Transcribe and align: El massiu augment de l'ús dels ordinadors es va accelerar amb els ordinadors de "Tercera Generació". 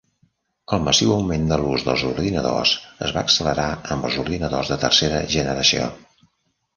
El 0.75 0.79
massiu 0.85 1.11
augment 1.15 1.43
de 1.51 1.57
l'ús 1.63 1.83
dels 1.89 2.05
ordinadors 2.11 2.71
es 3.07 3.13
va 3.17 3.23
accelerar 3.29 3.65
amb 3.97 4.07
els 4.09 4.17
ordinadors 4.23 4.73
de 4.73 4.79
"Tercera 4.85 5.21
Generació". 5.35 5.87